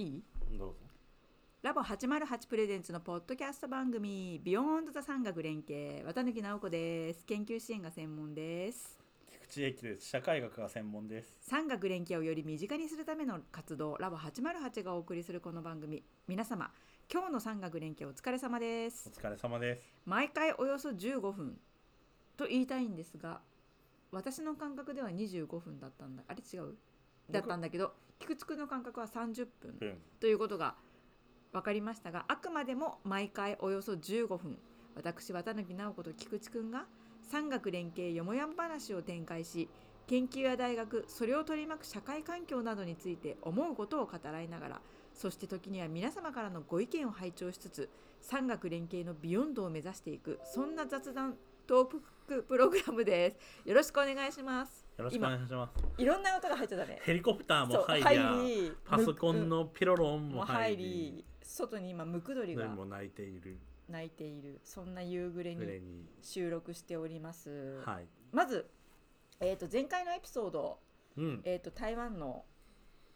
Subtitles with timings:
[0.00, 0.22] いい？
[0.58, 0.76] どうぞ。
[1.62, 6.02] ラボ808 presents のポッドキャスト番組 Beyond the 産学連携。
[6.06, 7.26] 綿貫直子です。
[7.26, 8.98] 研究支援が専門です。
[9.30, 10.08] 菊池英樹です。
[10.08, 11.36] 社会学が専門です。
[11.42, 16.02] 産学連携をより身近にするための活動ラボ808がお送りするこの番組。
[16.26, 16.70] 皆様
[17.12, 19.82] 今日の産学連携お疲れ様ですお疲れ様です。
[20.06, 21.58] 毎回およそ15分。
[22.38, 23.42] と言いたいんですが
[24.12, 26.22] 私の感覚では25分だったんだ。
[26.26, 26.40] あれ？
[26.40, 26.74] 違う？
[27.30, 29.98] だったんだけど菊池くんの感覚は30分うん。
[30.20, 30.74] ということが
[31.52, 34.58] 分かりましたがあくまでも毎回およそ15分。
[34.94, 36.84] 私綿貫直子と菊池くんが
[37.22, 39.68] 産学連携よもやん話を展開し
[40.08, 44.80] 研究や大学それを取り巻く社会環境などについて思うことを語らいながら
[45.14, 47.88] そして時には皆様からのご意見を拝聴しつつ
[48.20, 51.86] 産学連携のビヨンドを目指していくそんな雑談トー
[52.26, 53.68] クプログラムです。
[53.68, 55.72] よろしくお願いしますよろしくお願いします。
[55.96, 57.00] いろんな音が入っちゃね。
[57.02, 63.58] ヘリコプターも入りパソコンのピロロンもも入り外に今ムクドリが泣いている。
[63.88, 64.60] 泣いている。
[64.62, 66.06] そんな夕暮れにに。
[66.20, 68.06] 収録しております、はい。
[68.30, 68.68] まず、
[69.40, 70.78] えー、と前回のエピソード、
[71.16, 71.40] うん。
[71.44, 72.44] えー、と台湾の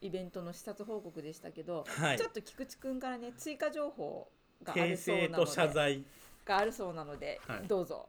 [0.00, 2.18] イベントの視察報告でしたけど、はい。
[2.18, 6.04] ちょっと菊池くんからね追加情報がある訂そうなの正と謝で罪。
[6.46, 7.68] があるそうなので、はい。
[7.68, 8.08] どうぞ。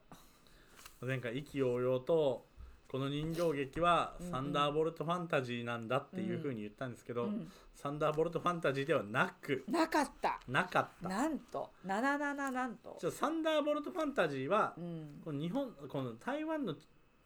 [1.01, 2.45] 前回意気揚々と
[2.91, 4.31] この人形劇はうんうん。
[4.31, 7.52] サンダーボルトファンタジーなんだっていうふうに言ったんですけど、うん。
[7.73, 10.39] サンダーボルトファンタジーではなくなかった。
[10.47, 11.09] なかった。
[11.09, 11.72] なんと。
[11.86, 12.97] 77なんと。
[13.00, 15.22] ちょサンダーボルトファンタジーはうん。
[15.23, 16.75] この日本この台湾の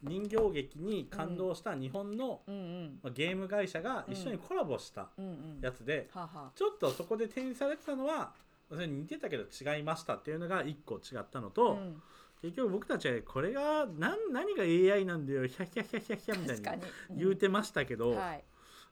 [0.02, 3.00] 人形劇に感動した日本の、うんうん。
[3.04, 5.60] まあゲーム会社が一緒にコラボしたうんうん。
[5.62, 6.10] やつで、
[6.56, 8.32] ちょっとそこで展示されてたのは
[8.72, 12.02] 似てたけど違いましたっていうのが1個違ったのと、うん
[12.42, 16.90] 結局僕たちはこれが何何が AI なんだよヒャヒャヒャヒャヒャみたいにに。
[17.18, 18.44] 言うてましたけど、はい。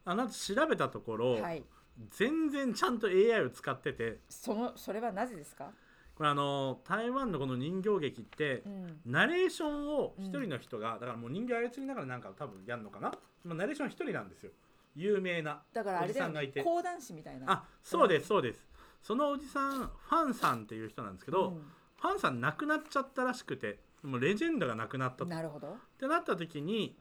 [0.05, 1.63] あなた調べたところ、はい。
[2.09, 4.19] 全然ちゃんと AI を使ってて。
[4.29, 5.71] そのそれはなぜですか？
[6.15, 8.99] これあの台湾のこの人形劇って、うん。
[9.05, 13.11] ナレーションを一人の人が、だからもう人形操りながらなんか多分やるのかな、
[13.45, 14.51] まあ、ナレーション一人なんですよ。
[14.95, 16.63] 有名なだからあれだよおじさんがいて。
[16.63, 17.45] 講談師みたいな。
[17.49, 18.67] あそうですそうです。
[19.01, 21.71] そのおじさんファンさんっていう人なんですけど、うん
[22.01, 25.75] ファンさん亡くなっちゃったらしくてもうレジェンドが亡くなったなるほど。
[25.99, 26.97] てなった時に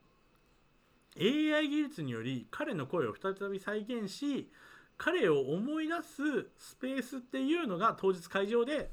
[1.19, 4.51] AI 技術により彼の声を再び再現し
[4.99, 8.91] 彼を思い出すスペースっていうのが当日会場で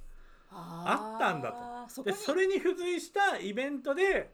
[0.51, 2.03] あったんだと。
[2.03, 4.33] とでそれに付随したイベントで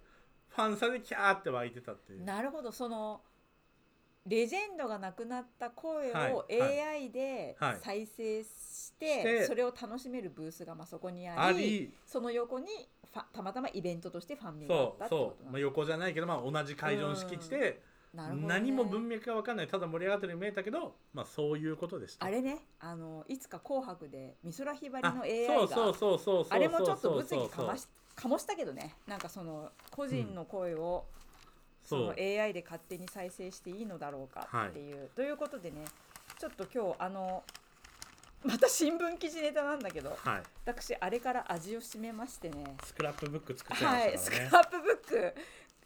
[0.50, 2.24] ファンサでキャーって湧いてたっていう。
[2.24, 2.72] なるほど。
[2.72, 3.22] その
[4.25, 6.81] レジェンドが亡くなった声はいをはい。
[6.81, 7.78] AI ではい。
[7.81, 12.68] 再生して,、それを楽しめるブースがまあそこにありその横に
[13.34, 17.80] たまたまイベントとしてファンミがあったってこそう、まあ、横じゃないけど、まあ、同じ会場の敷地で、ね。
[18.13, 19.68] 何も文脈が分かんない。
[19.68, 22.25] ただ盛り上がってるように見えたけど、まあ、そういうことでした。
[22.25, 22.57] あれね。
[22.80, 28.96] あのいつか「紅白」で美空ひばりあの AI がそうそうそうそうそうあれもちょっと物議かましかもしたけどね。
[29.07, 31.19] なんかその個人の声を、その
[31.89, 32.16] そう。
[32.17, 35.85] AI で勝手に再生していいのだろうかっていう、ということでね
[36.39, 37.44] ちょっと今日あの
[38.44, 40.44] また新聞記事ネタなんだけどはい。
[40.66, 42.75] 私あれから味を占めましてね。
[42.85, 45.35] スクラップブック作っちゃはいいスクましたからね、ラップブック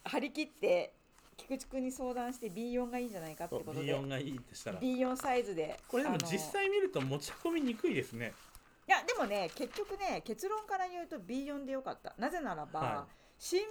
[0.04, 0.94] 張り切って
[1.38, 3.82] 菊池君に相談して B4 がいいんじゃないかってことで。
[3.82, 4.80] B4 がいいってしたら。
[4.80, 8.34] B4 サイズでこれでも実際見ると持ち運びにくいですね。
[8.88, 12.14] いやでもね結局ね結論から言うと B4 でよかった。
[12.20, 13.06] なぜならば、は
[13.40, 13.66] 新聞を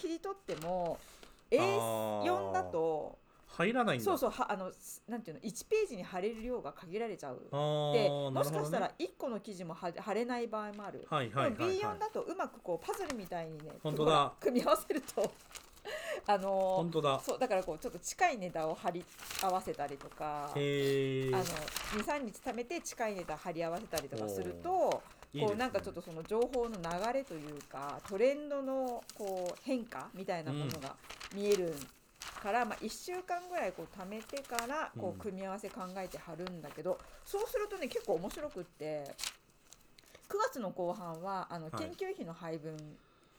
[0.00, 1.23] 切り取ってもあ
[1.58, 7.38] A4 ーだと入らないそうそうはあのすなんていうの1ページに貼れる量が限られちゃう。
[7.92, 14.32] でもしかしたら1個の記事もは貼れない場合もある、はいはいはい、はい、でも B4 だとうまくこうパズルみたいにね本当だ。
[14.40, 15.30] 組み合わせると
[16.26, 17.20] あの本当だ。
[17.20, 19.04] そうだからこうちょっと近いネタを貼り
[19.40, 25.02] 合わせたりとかへえあの23日貯めて近いネタ貼り合わせたりとかすると
[25.40, 30.94] こうなんかちょっとその情報の流れというかトレンドのこう変化みたいなものが
[31.34, 31.74] 見える
[32.40, 39.04] から、まあ、1週間ぐらいこう貯めてからこう組み合わせ考えて貼るんだけど、そうするとね結構面白くって
[40.28, 41.84] 9月の後半はあのはい。
[41.96, 42.76] 研究費の配分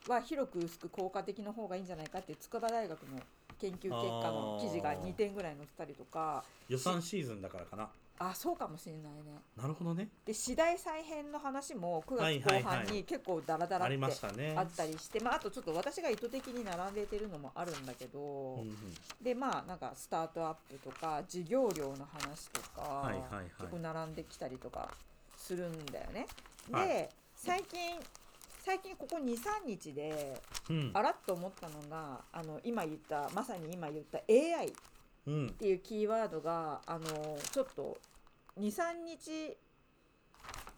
[0.08, 3.20] は広く薄く効果的の方がいいんじゃないかっていう筑波大学の
[3.60, 6.44] 研究結果の記事があー2点ぐらい載ってたりとか。
[6.68, 9.42] 予算シーズンだからかなあそうかもしれないね。
[9.56, 10.08] なるほどね。
[10.24, 14.54] で次第再編の話も9はい月後半に結構ダラダラってましたね。
[14.56, 18.76] あったりして、まあ、あとちょっと私が意図的に並んでてるのもあるんだけど、うんうん。
[19.20, 23.44] でまあなんかスタートアップとか事業量の話とか、はいはいはい。
[23.58, 24.90] 結構並んできたりとか
[25.36, 26.26] するんだよね。
[26.72, 26.88] はい。
[26.88, 28.00] で最近
[28.64, 30.40] 最近ここ23日で
[30.70, 30.90] うん。
[30.94, 34.72] あらっと思ったのがあの今言ったまさに今言った AI
[35.28, 35.50] っうん。
[35.50, 37.98] ていうキーワードがあのちょっと
[38.58, 39.56] 23日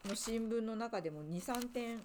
[0.08, 2.00] の新聞の中でも23点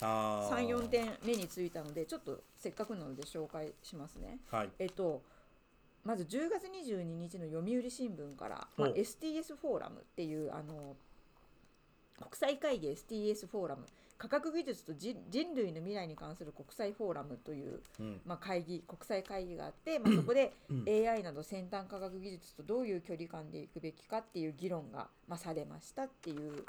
[0.00, 0.66] あー。
[0.68, 4.38] 34点目についたのでちょっとせっかくなので紹介しますね。
[4.50, 4.70] はい。
[4.78, 5.22] えっと
[6.04, 10.94] まず10月22日の読売新聞から、まあ、お STS フォーラムっていうあの
[12.20, 13.86] 国際会議 STS フォーラム
[14.18, 18.20] 科学技術と人人類の未来に関する国際フォーラムという、うん。
[18.24, 20.84] まあ、会議国際会議があって、まあ、そこでうん。
[20.88, 26.64] AI など先端科学技術とどういう距離感でいくべきかっていう議論が、まあ、されましたっていう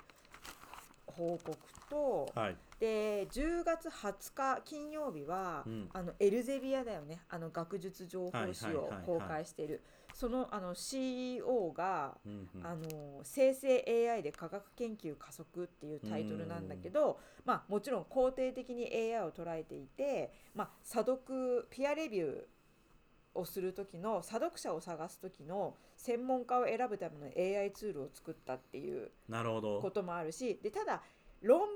[1.05, 1.57] 報告
[1.89, 2.55] と、はい。
[2.79, 5.89] で10月20日金曜日は、うん。
[5.93, 7.21] あのエルゼビアだよね。
[7.29, 9.81] あの学術情報誌をはいはいはいはい公開している
[10.17, 12.65] そのあの CEO が、うんうん。
[12.65, 27.25] あの生成 AI で科学研究加速っていうタイトルなんだけど、まあ、もちろん肯定的に AI を捉えていて、まあ、査読ピアレビューをする時の査読者を探す時の専門家を選ぶための
[27.59, 29.81] AI ツールを作ったっていうなるほど。
[29.81, 31.03] こともあるしでただ
[31.43, 31.67] 論文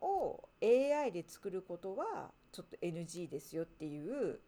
[0.00, 4.38] を AI で作ることはちょっと NG ですよっていう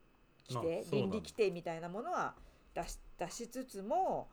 [0.48, 2.34] 規定倫理規定みたいなものは
[2.74, 4.28] 出し出しつつも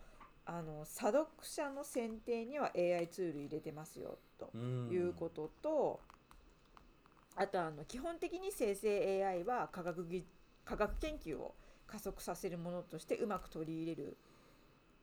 [0.46, 6.00] あの査読者の選定には AI ツール入れてますよとうんいうことと、
[7.36, 10.26] あとあの基本的に生成 AI は科学技
[10.66, 11.54] 科学研究を
[11.88, 14.18] 加速させるものとしてうまく取り入れる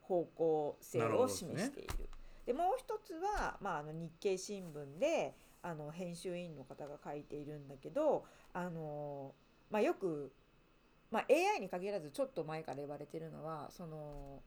[0.01, 2.09] 方向性を示している。
[2.47, 9.35] でもう一つは、まあ、あの日経新聞であの編集員の方が書いているんだけどあの、
[9.69, 10.33] まあ、よく、
[11.17, 14.43] まあ、AI に限らずちょっと前から言われてるのはその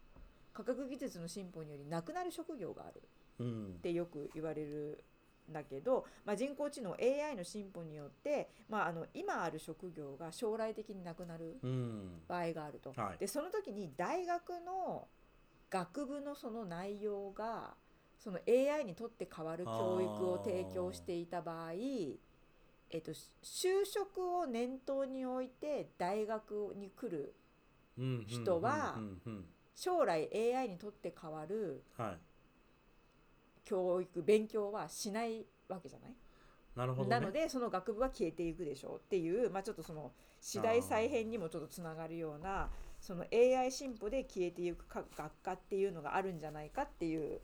[0.54, 3.02] 科学技術の進歩によりなくなる職業がある。
[3.40, 5.04] うんってよく言われる
[5.50, 12.94] んだけど、まあ、人工知能 AI の進歩によって、まあ、あの今ある職業が将来的になくなるうん場合があると。
[12.96, 15.08] はいでその時に大学の
[15.72, 17.74] 学部のその内容が
[18.20, 21.72] その AI にとって変わる教育を提供していた場合、
[22.92, 27.36] えっと、就職を念頭に置いて大学に来る
[27.98, 28.98] うん人は
[29.76, 31.84] 将来 AI にとって変わる
[33.66, 36.16] 教育勉強はしないわけじゃない？
[36.76, 37.10] なるほどね。
[37.10, 40.12] なのでその学部は消えていくでしょうっていう、まあ、ちょっとその
[40.42, 42.70] 次第再編にもちょっとつながるような
[43.00, 47.40] その AI 進歩で消えていくか学科っていうのがあるんじゃないかっていう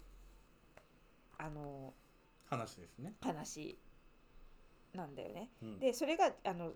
[1.38, 1.94] あの
[2.50, 3.14] 話ですね。
[3.22, 3.78] 話
[4.96, 5.50] なんだよね。
[5.62, 6.74] うんでそれがあの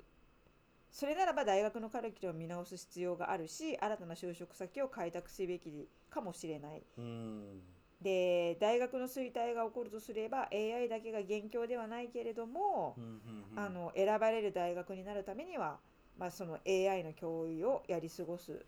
[0.91, 6.83] それならば大学のカリキュラムを見直す必要があるし新たな就職先を開拓すべきかもしれない。
[6.97, 7.61] うん
[8.01, 12.95] で大学の衰退が起こるとすれば AI だけが元凶ではないけれども、
[13.57, 15.79] あの選ばれる大学になるためには、
[16.17, 18.65] まあ、その AI の教育をやり過ごす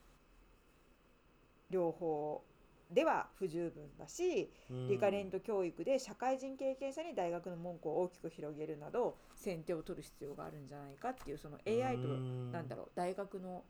[1.70, 2.44] 両方
[2.92, 4.88] では不十分だし、うん。
[4.88, 12.52] リカレント教育で社会人経験者に大学の門戸を大きく広げるなど先手を取る必要があるんじゃないかっていうその AI とうん。
[12.52, 13.64] なんだろう大学の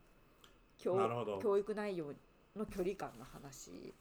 [0.78, 2.12] 教育内容
[2.56, 3.94] の距離感の話。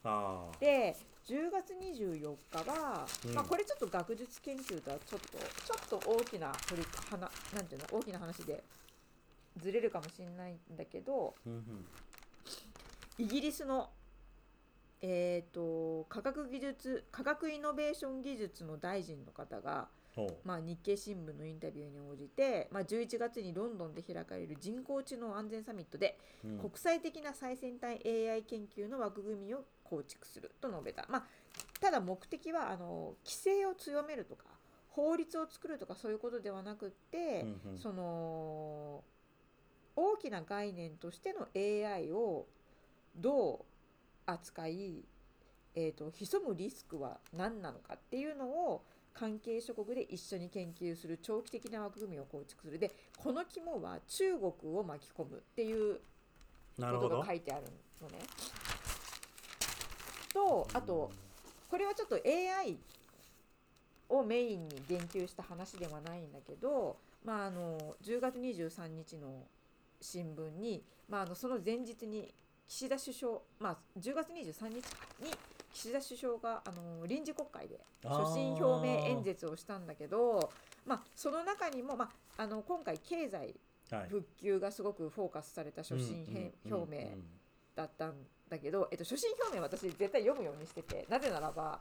[0.60, 0.96] で
[1.28, 3.36] 10月24日は、うん。
[3.36, 8.64] まあ、これちょっと学術研究とはちょっとちょっと大きな取りはななんていうの大きな話で
[9.58, 11.86] ずれるかもしれないんだけどうんうん。
[13.20, 13.92] イギリスの
[15.02, 19.88] えー、と科学技術科学イノベーション技術の大臣の方が、
[20.44, 26.58] まあ、日経新聞のインタビューに応じて、まあ、11月にロンドンで開かれる人工知能安全サミットでうん。
[26.60, 31.24] 国際的な最先端 AI 研究の枠組みを構築すると述べた、まあ、
[31.80, 34.46] ただ目的はあの規制を強めるとか
[34.90, 37.80] 法律を作るとかそういうことではなくって、うんうん。
[37.80, 39.04] その
[39.96, 42.46] 大きな概念としての AI を
[43.16, 43.71] どう
[44.26, 45.04] 扱い、
[45.76, 56.00] えー、と潜むリスクは何なのかっていうのを関係諸国で一緒に研究する長期的な枠組みを構築するでこの肝は中国を巻き込むっていう
[56.78, 57.66] ことが書いてある
[58.02, 58.20] のね。
[60.34, 61.12] とあと
[61.70, 62.78] これはちょっと AI
[64.10, 69.46] をメインに言及した話ではないんだけど、まあ、あの10月23日の
[70.02, 72.34] 新聞に、まあ、あのその前日に
[72.68, 75.32] 岸田首相、まあ、10月23日に
[75.74, 80.50] 岸田首相があの臨時国会で所信表明演説をしたんだけど
[80.86, 83.56] まあ、その中にも、まあ、あの今回経済
[83.92, 84.10] はい。
[84.10, 86.26] 復旧がすごくフォーカスされた所信
[86.70, 87.18] 表明
[87.82, 88.14] だったん
[88.50, 91.80] だけど、えっと、所信表明私絶対読むようにしててなぜならば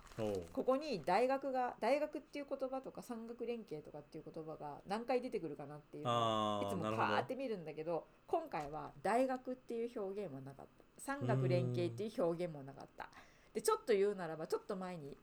[0.53, 10.85] ここに大学が大学っていう言葉とか産学連携とかっていう言葉が何回出てくるかなっていうのをあいつもパーって見るんだけど今回は大学っていう表現はなかった。
[11.01, 13.09] 産学連携っていう表現もなかった。
[13.55, 15.17] でちょっと言うならばちょっと前に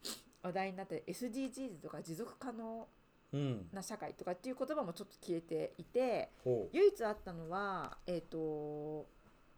[0.44, 2.88] 話題になって SDGs とか持続可能
[3.34, 3.68] うん。
[3.72, 9.06] な社会とかっていう言葉もちょっと消えていてほ唯一あったのは、えーと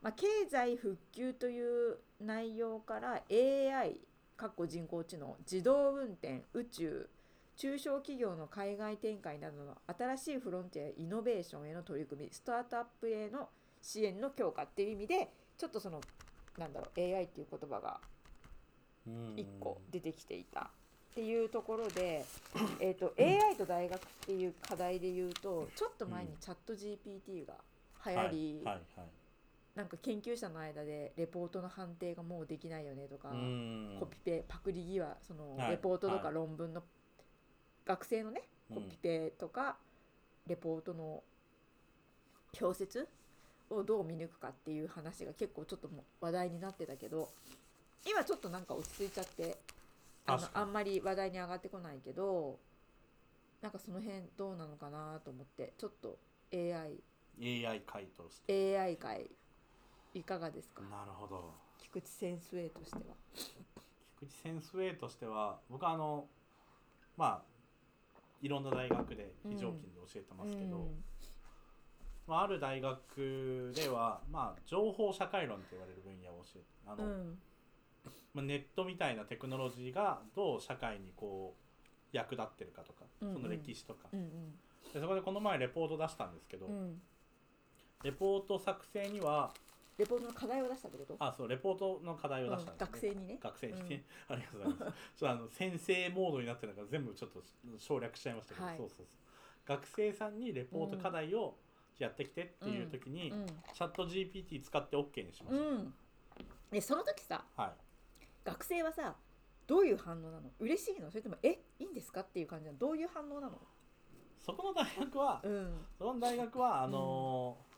[0.02, 3.98] まあ、経済復旧という内容から AI
[4.38, 7.10] かっこ人工知能自動運転宇宙
[7.58, 13.50] 中小企業の海外展開などの新しいフロンティアやイノベーションへの取り組みスタートアップへの
[13.82, 16.00] 支援の強化っていう意味でちょっとその
[16.58, 18.00] なんだろう AI っていう言葉が
[19.06, 22.24] ううん1個出てきていたっていうところで、
[22.80, 27.56] えー、と AI と大学っていう課題で言うとちょっと前にチャット GPT が
[28.06, 29.19] 流行り、はいはいはい
[29.76, 33.98] なんか研究者の間でレポートの判定がもうできないよねとか、うん。
[34.00, 35.72] コピペパクリ際そのはい。
[35.72, 36.34] レポートとかはい。
[36.34, 36.84] 論文の、
[37.86, 39.78] 学生のねコピペとか、
[40.48, 41.24] レポートの
[42.60, 43.08] 表説
[43.70, 47.30] をどう見抜くかっていう話が結構ちょっと話題になってたけど
[48.06, 49.58] 今ちょっとなんか落ち着いちゃって
[50.26, 52.58] あのあんまり話題に上がってこないけど
[53.62, 56.18] なんかその辺どうなのかなと思ってちょっと
[56.54, 58.80] AI, AI 回答して。
[58.80, 59.30] AI 界
[60.14, 60.82] いかがですか？
[60.84, 61.54] なるほど。
[61.78, 63.16] 菊池先生としては。
[64.20, 66.28] 菊池先生としては僕はあの
[67.16, 67.42] まあ
[68.42, 71.04] いろんな大学で非常勤で教えてますけど、うん。
[72.28, 77.40] まあ、ある大学では、まあ、情報社会論と言われる分野を教えてあの、うん。
[78.34, 83.34] まあ、ネットみたいなテクノロジーがどう社会にこう役立ってるかとか、うんうん。
[83.34, 84.30] その歴史とか、うん
[84.94, 87.02] でそこでこの前レポート出したんですけど、うんうん。
[88.04, 89.52] レポート作成には
[90.00, 91.16] レポートの課題を出したってこと？
[91.20, 93.38] あそうレポートの課題を出したんうん学生にね。
[93.44, 94.34] 学生にね、うん。
[94.34, 94.98] ありがとうございます。
[95.18, 97.44] ちょっとあの先生モードになってるから全部ちょっと
[97.78, 98.78] 省略しちゃいましたけど、はい。
[98.78, 99.06] そうそうそう
[99.66, 101.58] 学生さんにレポート課題を
[101.98, 105.94] やってきてっていう時に、うんチャット GPT 使って OK にしましうん。
[106.72, 107.74] でその時さた、はい。
[108.46, 109.18] 学生はさ
[109.68, 110.50] どういう反応なの？
[110.60, 111.12] 嬉しいの？
[111.12, 112.78] それともえいいんですかっていう感じなの？
[112.78, 113.60] どういう反応なの？
[114.40, 115.86] そこの大学は、うん。
[115.98, 117.70] その大学はあのー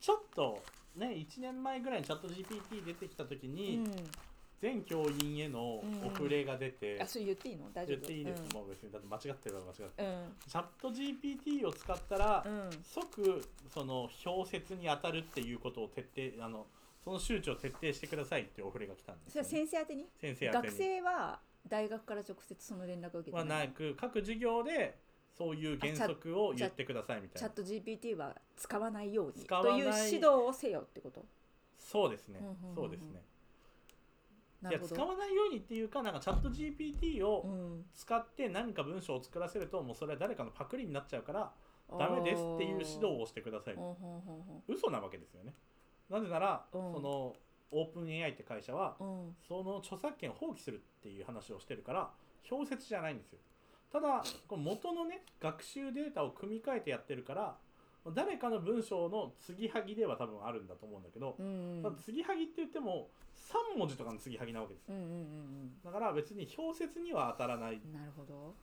[0.00, 0.58] ちょっと
[0.96, 3.84] ね1年前ぐらいにチャット GPT 出てきた時に、
[4.60, 7.70] 全教員へのお触れが出て、あそれ言っていいの？
[7.72, 7.96] 大丈夫？
[7.96, 10.08] 言っていいです、もう別にだって間違ってるは間違ってる。
[10.08, 10.32] うん。
[10.46, 12.70] チャット GPT を使ったら、うん。
[12.82, 13.42] 即
[13.72, 16.66] その表説に当たるっていうことを徹底あの
[17.02, 20.06] その周知を徹底してくださいっていうお触れが来たんですそれは先生宛てに？
[20.20, 20.64] 先生宛てに。
[20.64, 23.68] 学生は大学から直接その連絡を受けてはない？
[23.68, 24.98] なく各授業で
[25.40, 27.48] そういう原則を言ってくださいみたいな。
[27.48, 31.24] チャット GPT は使わないようにという指導をせよってこと？
[31.78, 32.74] そうですね、うんうんうんうん。
[32.74, 33.22] そうですね。
[34.60, 37.84] ないや使わないようにっていうかなんかチャット GPT をうん。
[37.94, 41.50] 使って何か文章を作らせるともうそれは誰かのパクリになっちゃうから
[41.98, 43.76] ダメですっていう指導をしてください。
[44.68, 45.54] 嘘なわけですよね。
[46.10, 46.92] なぜなら、うん。
[46.92, 47.34] その
[47.70, 49.36] オープン AI って会社はううん。
[49.48, 52.10] その著作権を放棄するっていう話をしてるから
[52.50, 53.38] 表説じゃないんですよ
[53.92, 57.56] ただこの元のね学習データを組み替えてやってるから
[58.14, 63.08] 誰かの文章の継ぎはぎでは多分あるんだと思うんだけど、うんただ継ぎはぎって言っても
[63.74, 64.94] 3文字とかの継ぎはぎなわけですよ。
[64.94, 65.72] うんうんうん。
[65.84, 67.74] だから別に表説には当たらない。
[67.74, 68.54] うんなるほど。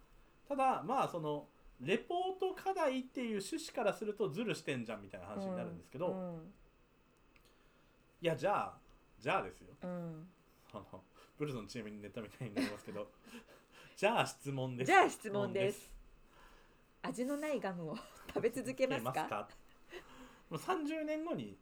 [0.47, 1.45] ただまあその
[1.81, 6.53] レポート課題っていう趣旨からするとズルしてんじゃんみたいな話になるんですけど、うん。
[8.21, 8.73] いやじゃあ
[9.19, 9.67] じゃあですよ。
[9.83, 10.27] うん。
[10.73, 11.01] あの
[11.37, 13.07] ブルゾンチームにネタみたいになりますけど
[13.97, 14.91] じゃあ質問です。
[14.91, 15.91] じゃあ質問です。
[17.01, 17.97] 味のないガムを
[18.31, 19.49] 食べ続けますか？
[20.51, 21.57] もう30年後に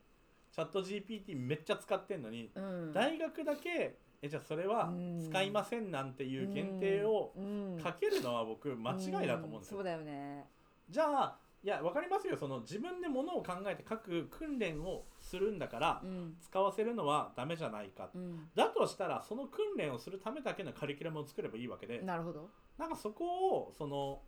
[0.51, 2.91] チャット GPT めっちゃ使ってんのに、うん。
[2.91, 5.21] 大学だけえじゃあそれはうん。
[5.21, 7.79] 使いませんなんていう限定をうん。
[7.81, 10.49] かけるのは僕間違いだと思うんですよ、そうだよね。
[10.89, 12.37] じゃあいや分かりますよ。
[12.37, 16.37] その自分でものを考えて書く訓練をするんだから、うん。
[16.39, 18.49] 使わせるのはダメじゃないか、うん。
[18.53, 22.51] だとしたらその訓練をするためだけのカリキュラムを作ればいいわけで、なるほど。
[22.77, 24.21] なんかそこをその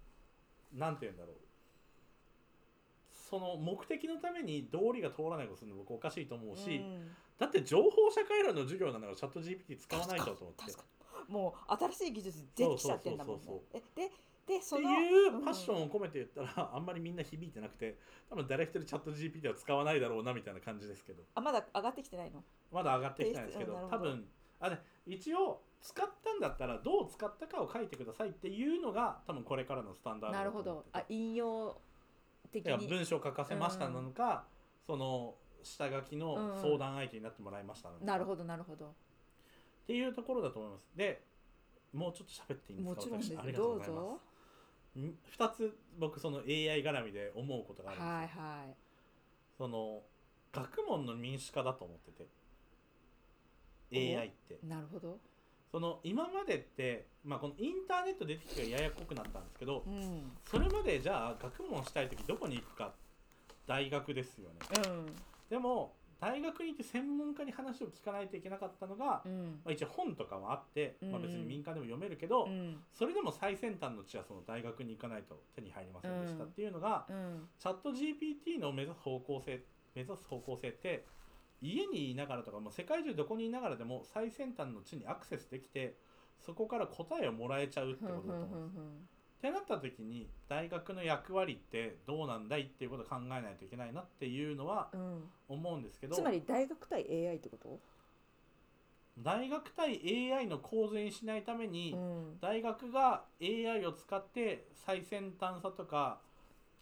[0.73, 1.35] なんて言うんだろう。
[3.11, 7.11] その目的のために道理が通らないことするの僕おかしいと思うし、うん。
[7.37, 10.73] だって情報社会論の授業なんだからチャット GPT 使わないとと思って。
[11.27, 13.43] もう新しい技術出てきちゃってんだもんね。
[13.95, 14.09] で
[14.47, 17.97] でそってのいうパッションを込めて言ったら、 あんまりみんな響いてなくて
[18.29, 21.23] 多分誰一人チャット GPT は使わないだろうなみたいな感じですけど。
[21.35, 22.43] あまだ上がってきてないの？
[22.71, 23.87] まだ上がってきてないですけど。
[23.89, 30.85] 多分あれ一応使ったんだったらどう使ったかを書いてくださいっていうのが多分これからのスタンダードなるほど。
[30.93, 31.79] あ引用
[32.51, 32.87] 的に。
[32.87, 34.47] 文章書かせましたなのか、
[34.85, 38.87] その下書きの相談相手になってもらいましたなのか、なるほどなるほど。
[38.87, 38.91] っ
[39.85, 40.89] ていうところだと思います。
[40.95, 41.23] で
[41.93, 43.01] もうちょっと喋っていいんですか？
[43.01, 43.33] もちろんです。
[43.33, 44.26] 私ありがとうございます
[45.01, 48.75] ぞん二つ僕その AI 絡みで思うことがあるんですよ、はいはい。
[49.57, 50.01] その
[50.51, 52.27] 学問の民主化だと思ってて。
[54.17, 54.59] AI って。
[54.63, 55.19] なるほど。
[55.71, 60.31] その今までって、まあ、このインターネット出てきてややこくなったんですけどうん。
[60.49, 62.93] それまでじゃあ学問したい時どこに行くか。
[63.65, 64.59] 大学ですよね。
[65.49, 69.61] でも大学に行って専門家に話を聞かないといけなかったのが、うん。
[69.63, 71.15] まあ、一応本とかもあって、まあ、うん。
[71.17, 72.77] うん別に民間でも読めるけど、うん。
[72.93, 77.47] それでも最先端の知はその大学に行かないと手に入りませんでしたうんっていうのが、うん。
[77.59, 79.61] チャット GPT の目指す方向性
[79.95, 81.05] 目指す方向性って
[81.61, 85.97] 家にいながらとかもう世界中どこにいながらでも最先端の地にアクセスできて
[86.39, 89.16] そこから答えをもらえちゃうってことだと思うんです。
[89.37, 94.89] ってなった時に大学の役割ってどうなんだいっていうことを考えないといけないなっていうのは
[95.47, 97.79] 思うんですけどつまり大学対 AI ってこと？
[99.19, 102.39] 大学対 AI の構図にしないために、うん。
[102.39, 106.19] 大学が AI を使って最先端さとか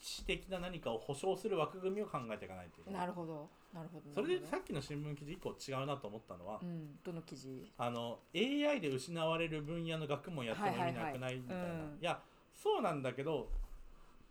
[0.01, 2.99] 知的な何かを保障する枠組みを考えていかないといけない。
[3.01, 3.49] なるほど。
[3.73, 4.13] なるほど。
[4.13, 6.99] それでさっきの新聞記事一個違うなと思ったのは、どうん。
[7.05, 7.71] どの記事？
[7.77, 11.67] あの AI で失われる分野の学問やっても意味なくないみたいな、い
[12.01, 12.19] や
[12.55, 13.49] そうなんだけど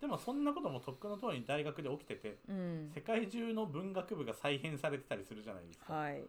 [0.00, 2.90] でもそんなこともとっくの通りに大学で起きててうん。
[2.94, 6.22] 世界中の文学部が再編されてたりするじゃないですか、はい。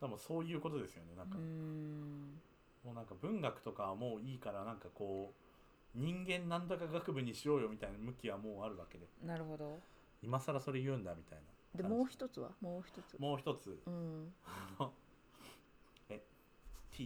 [0.00, 2.40] でもそういうことですよねなんか、うん。
[2.84, 9.06] もうなんか文学とかはもういいからなんかこう人間なんとか学部にしようよみたいな向きはもうあるわけで。
[9.24, 9.78] なるほど。
[10.22, 11.38] 今更それ言うんだみたい
[11.74, 12.50] なでもう一つは？
[12.60, 13.18] もう一つ。
[13.18, 13.78] もう一つ。
[13.86, 14.32] うん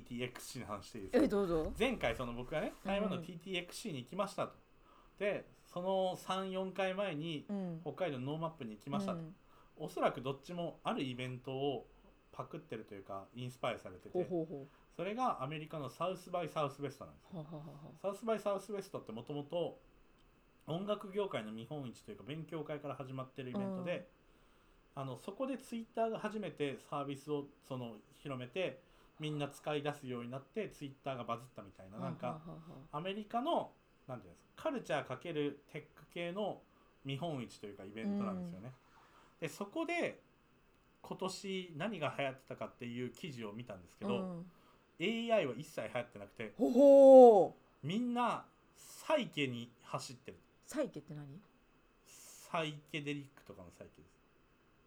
[0.03, 1.25] TTXC の話していいですか？
[1.25, 1.73] えどうぞ。
[1.79, 4.55] 前回その僕がね台湾のうん TTXC に行きましたと、
[5.19, 7.81] でその34回前にうん。
[7.83, 9.35] 北海道の NoMaps に行きましたと、うん。
[9.77, 11.87] おそらくどっちもあるイベントを
[12.33, 14.11] パクってるというかインスパイアされてて。
[14.13, 14.67] ほうほうほう。
[14.97, 17.65] それがアメリカのサウスバイサウスウェストなんですはははは
[18.01, 19.79] サウスバイサウスウェストってもともと
[20.69, 24.09] 音楽業界の見本市というか勉強会から始まってるイベントで、
[24.95, 28.81] あのそこでツイッターが初めてサービスをその広めて
[29.21, 31.99] みんな使い出すようになってツイッターがバズったみたいな。
[31.99, 32.41] なんか
[32.93, 33.71] アメリカの
[34.09, 36.61] なんていうんですかカルチャーかけるテック系の
[37.05, 38.73] 見本市というかイベントなんですよね。
[39.41, 40.21] でそこで
[41.03, 44.47] 今年何が流行ってたかっていう記事を見たんですけど、うん。
[45.01, 48.45] AI は一切流行ってなくてほほうみんな
[48.77, 50.39] サイケに走ってる。
[50.67, 51.27] サイケって何？
[52.07, 54.15] サイケデリックとかのサイケです。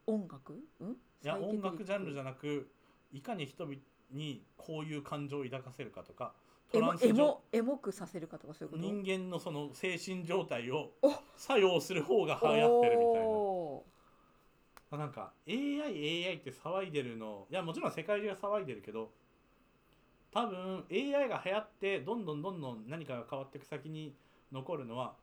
[0.08, 0.54] 音楽？
[0.80, 0.92] うん？
[0.92, 2.70] いや音楽ジャンルじゃなく
[3.12, 3.78] いかに人々
[4.12, 6.34] にこういう感情を抱かせるかとか
[6.72, 8.84] トランス状モエモくさせるかとかそういうこと？
[8.84, 13.38] 人間のその精神状態をお作用する方が流行ってるみたいな。
[14.98, 19.12] なんか AI、AI って騒いでるのいやもちろん世界中が騒いでるけど
[20.32, 24.16] 多分 AI が流行ってどんどんどんどん何かが変わっていく先に
[24.52, 25.16] 残るのは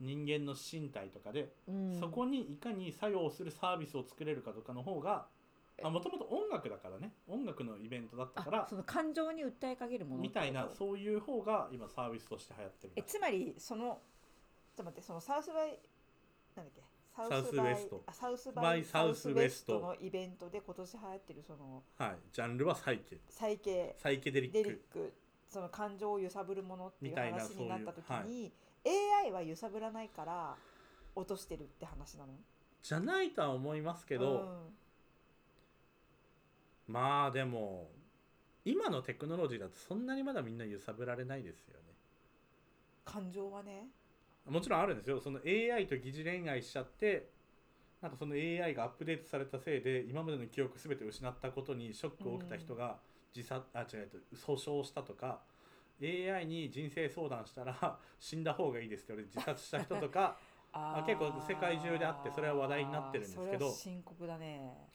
[0.00, 2.00] 人間の身体とかで、ーうん。
[2.00, 5.26] そこにいかに作用するサービスを作れるかとかの方が
[5.90, 7.12] もともと音楽だからね。
[7.28, 13.96] 音楽のイベントだったからあその感情に訴えかけるものみたいなそういう方が今サービスとして流行ってるえつまりそのちょっ
[14.76, 15.78] と待ってそのサウスバイ
[16.56, 16.82] なんだっけ？
[17.14, 22.16] ササウスウェストあサウスババイイサウスウェストのイベントで今年流行ってるそのはい。
[22.32, 23.20] ジャンルはサイケ。
[23.28, 23.94] サイケ。
[23.98, 24.80] サイケデリッック。
[24.90, 25.12] ク
[25.46, 28.52] その感情を揺さぶるものっていうみたいな話になった時そういうに、
[29.26, 30.56] AI は揺さぶらないから
[31.14, 32.32] 落としてるって話なの？
[32.82, 34.70] じゃないとは思いますけど、
[36.92, 37.90] まあでも
[38.64, 41.94] 今のテクノロジーだとそんなにまだみんな揺さぶられないですよね。
[43.04, 43.88] 感情はね。
[44.46, 45.20] もちろんあるんですよ。
[45.20, 47.30] その AI と疑似恋愛しちゃって
[48.02, 52.98] なんかその AI がアップデートされたせいで今までの記憶全て失ったことにショックを受けた人が
[53.34, 55.40] 自殺、あ違う訴訟したとか
[56.02, 60.36] AI に人生相談したら死んだ方がいいですって言われて自殺した人とか
[60.72, 61.06] あー。
[61.06, 63.46] 結構世界中であってそれは話題になってるんですけど。
[63.46, 64.88] それは深刻だね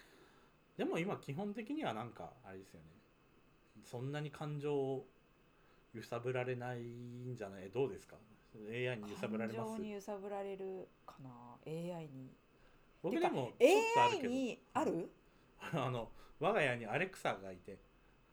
[0.78, 2.86] でも今基本的にはなんかあれですよね。
[3.84, 5.06] そんなに感情を
[5.94, 7.70] 揺さぶられないんじゃない。
[7.74, 8.16] どうですか
[8.56, 9.68] ？AI に揺さぶられます？
[9.70, 11.30] 感情に揺さぶられるかな
[11.66, 12.32] ？AI に。
[13.02, 14.34] 僕でもちょっとある AI けど。
[14.34, 15.12] にある？
[15.74, 16.10] あの
[16.40, 17.80] 我が家にアレクサがいて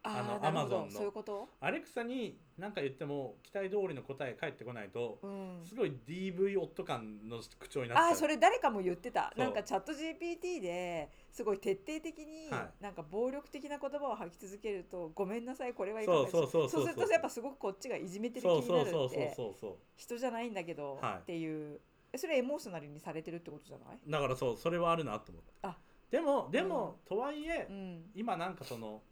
[0.07, 0.77] あのーなるほど。
[0.83, 0.91] Amazon の。
[0.91, 1.49] そういうこと？
[1.61, 5.61] アレクサに何か言っても期待通りの答え返ってこないとうん。
[5.65, 8.11] すごい DV 夫感の口調になっちゃう。
[8.11, 9.33] あーそれ誰かも言ってた。
[9.37, 16.85] なんかチャット GPT ですごい徹底的にはなんか暴力的な言葉を吐き続けるとごめんなさいこれはいかがですそうそうそうそう。
[16.85, 21.81] そうするとやっぱすごくこっちがいじめてる気になるそうそうそうって人じゃないんだけどはいっていう。
[22.13, 23.99] えそれエモーショナルにされてるってことじゃない？
[24.07, 25.77] うだからそうそれはあるなと思ってあ。
[26.11, 28.05] でもでも、とはいえ、うん。
[28.15, 29.03] 今なんかその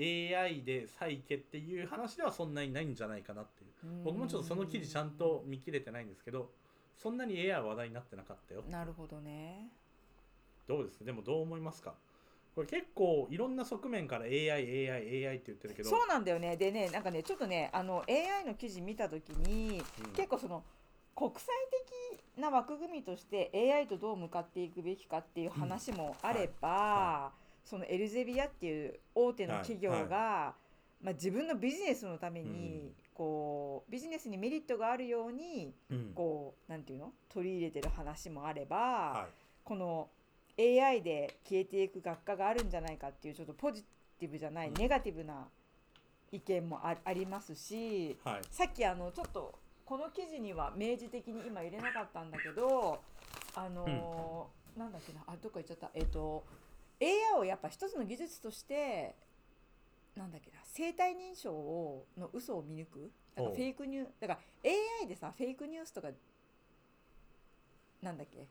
[0.00, 3.70] AI で再起っていう話ではそんなにないんじゃないかなっていう。
[4.04, 6.50] 僕もちょっとその記事ちゃんと見切れてないんですけど
[6.96, 8.62] そんなに AI は話題になってなかったよ。
[8.70, 9.68] なるほどね。
[10.66, 11.94] どうですでもどう思いますか？
[12.54, 15.90] これ結構いろんな側面から AI、AI、AI って言ってるけど。
[15.90, 16.56] そうなんだよね。
[16.56, 20.10] でねなんかねちょっとねあの AI の記事見た時に、うん。
[20.12, 20.62] 結構その
[21.14, 21.46] 国際
[22.14, 27.32] 的な枠組みとして AI とどう向かっていくべきかっていう話もあれば、は
[27.64, 30.54] そのエルゼビアっていう大手の企業が、は
[31.02, 32.52] いまあ、自分のビジネスのために、う
[32.88, 32.92] ん。
[33.14, 36.12] こうビジネスにメリットがあるようにうん。
[36.14, 37.12] こうなんていうの？
[37.28, 39.32] 取り入れてる話もあれば、はい。
[39.62, 40.08] この
[40.58, 43.84] AI で消えていく学科があるんじゃないかっていうちょっとポジ
[44.18, 44.74] ティブじゃない、うん。
[44.74, 45.48] ネガティブな
[46.32, 48.40] 意見もあありますしはい。
[48.50, 53.00] さっきあのちょっとこの記事には明示的に今入れなかったんだけど
[53.54, 55.20] あのーなんだっけな？
[55.26, 55.90] あどっか行っちゃった。
[55.94, 56.44] えっ、と
[57.00, 59.14] AI をやっぱ一つの技術として
[60.16, 63.10] なんだっけな生体認証をの嘘を見抜く？
[63.36, 64.40] だからフェイクニューだから
[65.02, 66.08] AI でさフェイクニュースとか
[68.02, 68.46] なんだっけ？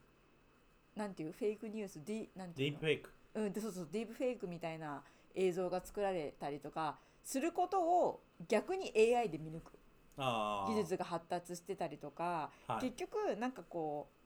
[0.96, 1.32] なんていう？
[1.32, 2.78] フェイクニュース？D なんていうの？
[2.80, 3.10] ディープフェイク。
[3.34, 5.02] うん、でそうそうディープフェイクみたいな
[5.34, 9.72] 映像が作られたりとかすることを逆に AI で見抜く。
[10.16, 12.90] 技術が発達してたりとか、はい。
[12.90, 14.19] 結局なんかこう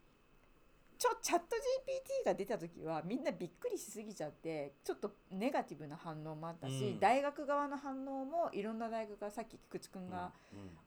[0.98, 1.56] ちょチャット
[2.22, 7.00] GPT が出た時はみんなびっくりしすぎちゃってちょっとネガティブな反応もあったし、うん。
[7.00, 10.32] 大学側の反応もいろんな大学がさっき菊池くんが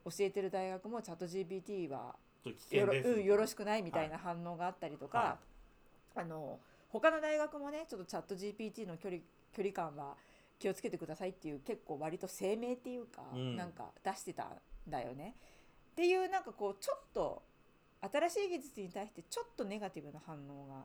[0.04, 2.14] 教えてる大学もチャット GPT は
[2.70, 5.38] よろ,、うん、よろしくないみたいな反応があったりとか、は
[6.16, 9.20] あの他の大学もねちょっとチャット GPT の距離
[9.52, 10.14] 距離感は
[10.58, 13.56] 気をつけてくださいっていう結構割と声明っていうか、うん。
[13.56, 14.48] なんか出してたん
[14.88, 15.34] だよね。
[15.92, 17.42] っていうなんかこうちょっと
[18.00, 20.84] 新しい技術に対してちょっとネガティブな反応が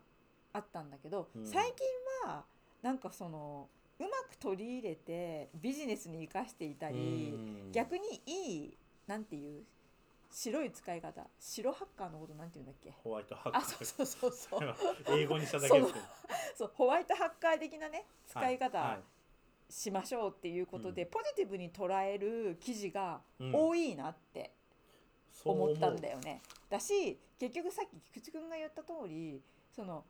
[0.53, 1.45] あったんだけど、うん。
[1.45, 1.87] 最近
[2.25, 2.43] は
[2.81, 7.71] なんかそのうまく取り入れてビジネスに生かしていたり、うん。
[7.71, 9.63] 逆にいいなんていう
[10.31, 12.91] 白い使い方白ハッカーのことなんて言うんだっけ？
[13.03, 14.75] ホワイトハッカあーそうそうそうそう。
[15.19, 16.05] 英語にしただけですけど。
[16.57, 18.99] そうホワイトハッカー的なね使いは方
[19.69, 21.09] しましょうっていうことで、うん。
[21.09, 24.51] ポジティブに捉える記事が多いなって
[25.45, 26.41] 思ったんだよよね。
[26.69, 29.41] だし結局さっき菊池君が言った通り
[29.75, 30.05] その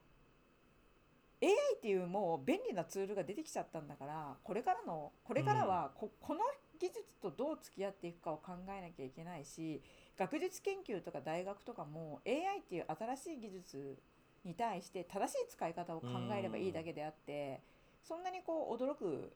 [1.41, 6.41] AI っていうもう便利なツールが出てきちゃったんだからこれからのこれからはこ,、この
[6.79, 9.81] 技術とどう付き合っていくかを考えなきゃいけないし
[10.17, 13.97] 学術研究とか大学とかも AI っていう新しい技術
[14.45, 16.07] に対して正しい使い方を考
[16.37, 17.61] えればいいだけであって
[18.03, 19.33] そんなにこう驚く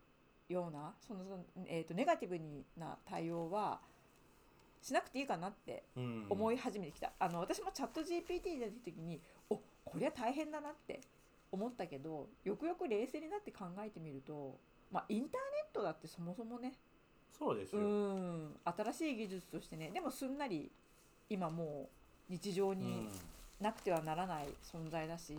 [0.49, 2.39] ようなその、そのえー、とネガティブ
[2.79, 3.81] な対応は
[4.87, 5.83] しなくていいかなって
[6.29, 9.19] 思いい始めてきた、あの私もチャット GPT 出た時に
[9.49, 11.01] おこりゃ大変だなって
[11.51, 14.57] 思ったけどよくよく冷静になって考えてみると、
[14.89, 15.37] まあ、インターネ
[15.71, 16.71] ットだってそもそもね。
[17.33, 17.81] うそうですよ。
[17.81, 18.55] ん。
[18.63, 19.91] 新しい技術としてね。
[19.93, 20.71] でもすんなり
[21.29, 21.89] 今も
[22.29, 23.09] う日常に
[23.59, 25.35] なくてはならない存在だし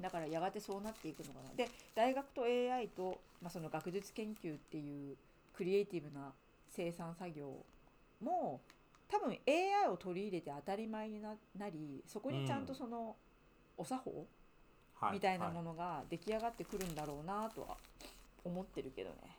[0.00, 1.54] だからやがてそうなっていくのかな。
[1.56, 5.16] で大学と AI と、まあ、その学術研究っていう
[5.52, 6.32] クリエイティブな
[6.68, 7.64] 生産作業
[8.20, 8.60] も
[9.08, 13.16] 多分 AI を取り入れて当たり前にななりそこにちゃんとその、
[13.76, 14.26] お作法
[14.94, 17.76] はみたいなもはのが出来上がってくるんだろうなとは
[18.44, 19.36] 思ってるけどね。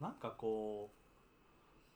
[0.00, 0.98] なんかこう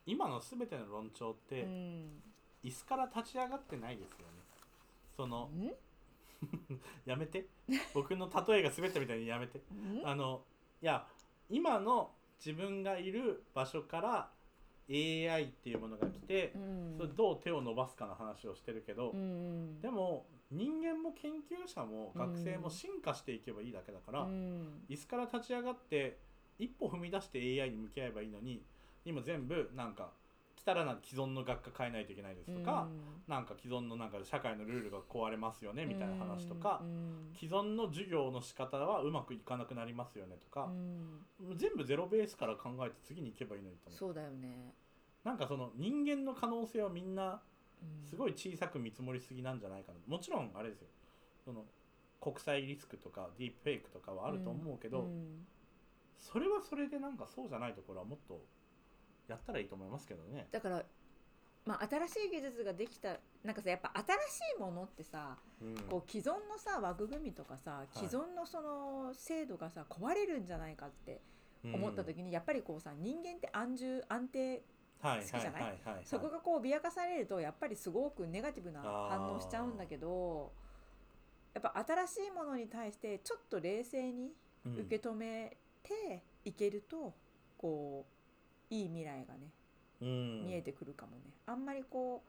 [0.07, 2.23] 今の全ての論調っうてん、
[2.64, 4.25] 椅子から立ち上がってないですよね。
[5.16, 5.71] そのん？
[7.05, 7.47] やめて。
[7.95, 9.59] 僕の例えが滑ったみたいにやめて。
[9.75, 10.03] ん？
[10.05, 10.42] あの
[10.81, 11.07] いや
[11.51, 12.12] 今の
[12.45, 14.31] 自分がいる場所から
[14.88, 16.95] AI っていうものが来てう、ん。
[16.97, 24.85] それどう手を伸ばすかの話をしてるけど、うんでも人間も研究者も学生も進化していけばいいだけだから、うん。
[24.88, 26.18] 椅子から立ち上がって
[26.59, 28.62] 一歩踏み出して AI に向き合えばいいのに
[29.05, 30.12] 今全部なんか
[30.62, 32.87] 来たらな既存の学科変えないといけないですとか、
[33.27, 37.37] なんか既存のなんか社会のルールが壊れますよねみたいな話とか、うん。
[37.37, 40.70] 既存の授業の仕方はうまくいかなくなりますよねとか
[41.40, 41.59] う、ん。
[41.59, 43.98] 全部ゼロベースから考えて次に行けばいいのにと思う。
[43.98, 44.72] そうだよね。
[45.25, 47.42] なんかその人間の可能性はみんな
[48.09, 48.31] すごい。
[48.31, 49.98] い小さく見積もりすぎなんじゃないかな。
[50.07, 50.88] もちろんあれですよ。
[51.44, 51.64] その
[52.20, 55.46] 国際リスクとかディープフェイクとかはあると思うけど、うん。
[56.20, 58.40] それはそれでなんかそうじゃないところはもっと
[59.29, 60.49] やったらいいと思いますけどね。
[60.51, 60.85] だから、
[61.65, 65.75] まあ、新しい技術ができたなんかさやっぱ新しいものってさ、うん。
[65.89, 71.21] こう既存のさ枠組みとかさ既存のその制度がさ壊れるんじゃないかって
[71.65, 74.63] 思った時に、やっぱりこうさ人間って安住安定
[75.01, 75.79] はい好きじゃない？
[76.05, 80.53] そこがこう脅かされるとやっぱりすごくネガティブな反応しちゃうんだけど
[81.55, 84.33] やっぱ新しいものに対してちょっと冷静に
[84.65, 84.77] うん。
[84.79, 87.13] 受け止めていけると、
[87.59, 88.22] こう
[88.73, 89.51] いい未来がね
[90.01, 90.47] うん。
[90.47, 92.23] 見えてくるかもね、あんまりこ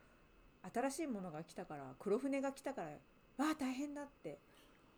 [0.63, 2.87] う新しいものが来たから黒船が来たから
[3.37, 4.37] わあ大変だって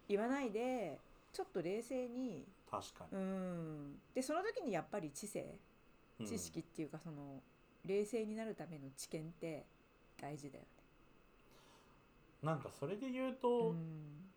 [0.10, 1.00] 言わないで
[1.32, 3.96] ちょっと冷静に確かうに、ん。
[4.14, 5.60] でその時にやっぱり知性
[6.20, 6.26] うん。
[6.26, 7.42] 知識っていうかその
[7.86, 9.66] 冷静になるための知見って
[10.20, 10.70] 大事だよね。
[12.42, 14.34] なんかそれで言ううと、ん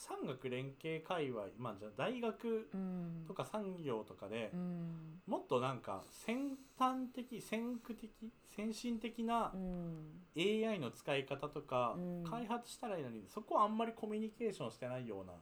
[0.00, 3.24] 産学連携界隈まあじゃあ大学うん。
[3.28, 5.20] とか産業とかでう、ん。
[5.26, 8.10] もっとなんか先端的先駆的
[8.56, 10.22] 先進的なうん。
[10.36, 12.24] AI の使い方とかうん。
[12.24, 15.32] 開発したらいいのに、そこはあんまりコミュニケーションしてないような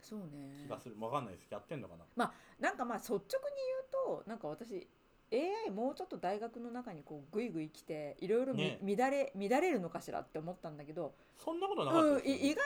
[0.00, 0.26] そうね。
[0.66, 1.46] 気がする、わかんないです。
[1.50, 2.32] やってんのかな？
[2.58, 4.88] なんかまあ率直に言うとなんか私
[5.32, 12.56] AI もうちょっと大学の中にこうグイグイ来ていろいろ乱れ乱れるのかしらって思ったんだけど、そんなことなかったうん、意外になん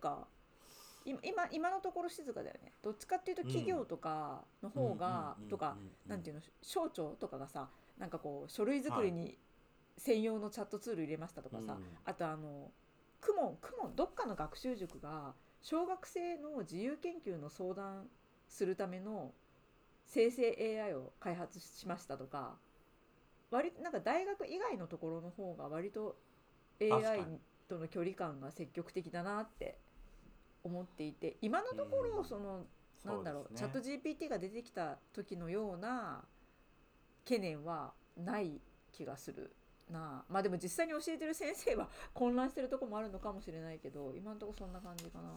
[0.00, 0.26] か
[1.04, 2.72] 今今今のところ静かだよね。
[2.82, 9.38] どっちかっていうと企業とかの方が、とか、なんていうのの省庁とかがさなんかこう書類作りに
[9.96, 12.70] 専用のチャットツール入れましたとかさ、あとあの
[13.20, 18.08] クモンクモンどっかの学習塾が小学生の自由研究の相談
[18.48, 19.32] するための
[20.06, 22.56] 生成 AI を開発しましたとか
[23.50, 26.16] 割なんか大学以外のところの方が割と
[26.80, 27.40] AI に。
[27.70, 29.78] との距離感が積極的だなって
[30.62, 32.24] 思っていて今のところうん。
[32.24, 32.66] その
[33.04, 36.22] なんだろうチャット GPT が出てきた時のような
[37.24, 38.60] 懸念はない
[38.92, 39.54] 気がする
[39.90, 40.24] な。
[40.28, 45.30] まあでも実際に教えてる先生は 混乱してるとこもあるのかもしれないけど今のところそんな感じかな。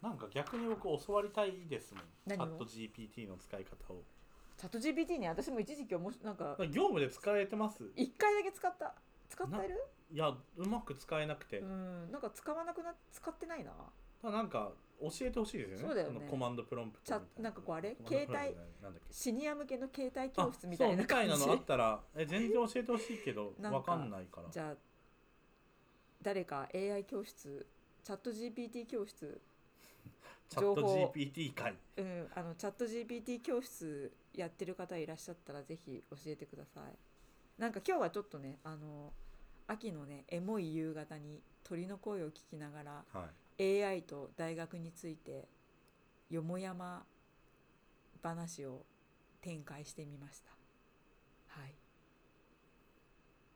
[0.00, 2.04] なんか逆に僕教わりたいですもん。
[2.26, 4.02] チャット GPT の使い方を。
[4.56, 7.84] チャット GPT ね私も一時期おもしなんか業務で使えてます？
[7.96, 8.94] 一回だけ使った？
[9.28, 9.84] 使ってる？
[10.10, 13.72] いやうまく使えなくて、うんなんか使わなくな使ってないな。
[13.72, 15.84] ただなんか教えてほしいですよね。
[15.86, 16.20] そうだよね。
[16.20, 18.56] のコマンドプロンプトみたいチャなんかこうあれ携帯
[19.10, 21.32] シニア向けの携帯教室みたいな感じ。
[21.32, 24.50] みたいなのあったらえ全然教えてほしいけど なんかわかんないから。
[24.50, 24.76] じゃあ
[26.22, 27.66] 誰か AI 教室
[28.04, 29.40] チャット GPT 教室
[30.50, 31.76] チャット情報 GPT 会。
[31.96, 36.98] うん、あのチャット GPT 教室やってる方いらっしゃったらぜひ教えてください。
[37.58, 39.12] なんか今日はちょっとねあの
[39.66, 45.46] 秋のねエモい夕方に鳥の声を聞きながらはい AI と大学について
[46.30, 47.04] よもやま
[48.22, 48.82] 話を
[49.42, 50.50] 展開してみました
[51.60, 51.74] はい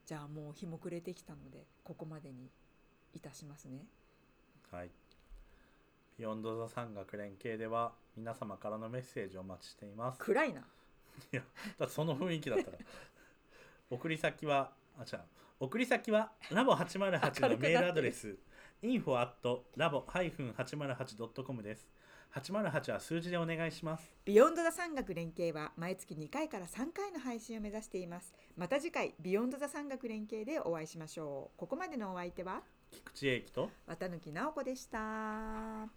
[0.05, 2.49] じゃあもう日も暮れてきたのでここまでに
[3.13, 3.85] いたしますね
[4.71, 4.89] はい。
[6.17, 10.19] ビヨンドザ産学連携では皆様からのメッセージをお待ちしています。
[10.19, 10.63] 暗いない
[11.31, 11.41] や、
[11.79, 12.77] だってその雰囲気だったら。
[13.89, 15.21] 送り先は、あ、違う。
[15.59, 18.37] 送り先はラボ808のメールアドレス
[18.81, 19.33] info at
[19.77, 21.89] labo-808.com です。
[22.33, 24.13] 808は数字でお願いします。
[24.25, 28.33] Beyond the 産学連携は毎月2回から3回の配信を目指しています。
[28.57, 31.59] また次回 Beyond the 産学連携でお会いしましょう。
[31.59, 32.61] ここまでのお相手は？
[32.91, 33.69] 菊池英樹と？
[33.87, 35.87] 綿貫直子でした